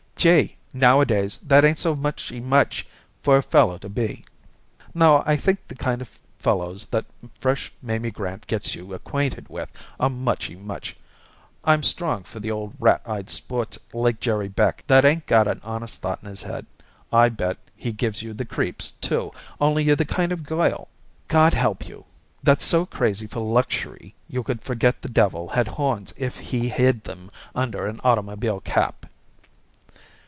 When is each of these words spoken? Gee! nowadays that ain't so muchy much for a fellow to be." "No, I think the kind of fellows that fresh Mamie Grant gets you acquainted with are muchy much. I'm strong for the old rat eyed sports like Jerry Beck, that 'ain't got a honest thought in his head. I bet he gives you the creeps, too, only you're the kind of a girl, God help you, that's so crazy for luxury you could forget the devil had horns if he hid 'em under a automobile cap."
Gee! 0.17 0.55
nowadays 0.71 1.37
that 1.37 1.65
ain't 1.65 1.79
so 1.79 1.95
muchy 1.95 2.39
much 2.39 2.85
for 3.23 3.37
a 3.37 3.41
fellow 3.41 3.79
to 3.79 3.89
be." 3.89 4.23
"No, 4.93 5.23
I 5.25 5.35
think 5.35 5.67
the 5.67 5.73
kind 5.73 5.99
of 5.99 6.19
fellows 6.37 6.85
that 6.93 7.07
fresh 7.39 7.71
Mamie 7.81 8.11
Grant 8.11 8.45
gets 8.45 8.75
you 8.75 8.93
acquainted 8.93 9.49
with 9.49 9.71
are 9.99 10.11
muchy 10.11 10.55
much. 10.55 10.95
I'm 11.63 11.81
strong 11.81 12.21
for 12.21 12.39
the 12.39 12.51
old 12.51 12.75
rat 12.79 13.01
eyed 13.03 13.31
sports 13.31 13.79
like 13.93 14.19
Jerry 14.19 14.47
Beck, 14.47 14.83
that 14.85 15.05
'ain't 15.05 15.25
got 15.25 15.47
a 15.47 15.59
honest 15.63 16.01
thought 16.01 16.21
in 16.21 16.29
his 16.29 16.43
head. 16.43 16.67
I 17.11 17.29
bet 17.29 17.57
he 17.75 17.91
gives 17.91 18.21
you 18.21 18.35
the 18.35 18.45
creeps, 18.45 18.91
too, 18.91 19.31
only 19.59 19.85
you're 19.85 19.95
the 19.95 20.05
kind 20.05 20.31
of 20.31 20.41
a 20.41 20.43
girl, 20.43 20.87
God 21.29 21.55
help 21.55 21.87
you, 21.87 22.05
that's 22.43 22.63
so 22.63 22.85
crazy 22.85 23.25
for 23.25 23.39
luxury 23.39 24.13
you 24.29 24.43
could 24.43 24.61
forget 24.61 25.01
the 25.01 25.09
devil 25.09 25.49
had 25.49 25.67
horns 25.67 26.13
if 26.15 26.37
he 26.37 26.69
hid 26.69 27.09
'em 27.09 27.31
under 27.55 27.87
a 27.87 27.95
automobile 28.03 28.59
cap." 28.59 29.07